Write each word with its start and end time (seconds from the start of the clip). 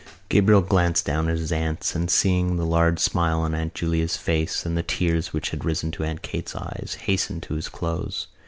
Gabriel 0.29 0.61
glanced 0.63 1.05
down 1.05 1.29
at 1.29 1.37
his 1.37 1.51
aunts 1.51 1.93
and, 1.93 2.09
seeing 2.09 2.55
the 2.55 2.65
large 2.65 2.99
smile 2.99 3.41
on 3.41 3.53
Aunt 3.53 3.75
Julia's 3.75 4.17
face 4.17 4.65
and 4.65 4.75
the 4.75 4.81
tears 4.81 5.31
which 5.31 5.51
had 5.51 5.63
risen 5.63 5.91
to 5.91 6.03
Aunt 6.03 6.23
Kate's 6.23 6.55
eyes, 6.55 6.97
hastened 7.01 7.43
to 7.43 7.53
his 7.53 7.69
close. 7.69 8.25